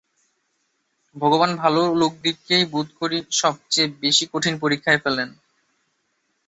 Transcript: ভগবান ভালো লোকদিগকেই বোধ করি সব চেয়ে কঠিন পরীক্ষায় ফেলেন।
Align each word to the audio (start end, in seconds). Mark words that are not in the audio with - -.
ভগবান 1.15 1.51
ভালো 1.55 1.81
লোকদিগকেই 1.95 2.63
বোধ 2.73 2.87
করি 2.99 3.17
সব 3.31 3.55
চেয়ে 3.69 3.89
কঠিন 4.33 4.53
পরীক্ষায় 4.63 5.01
ফেলেন। 5.03 5.29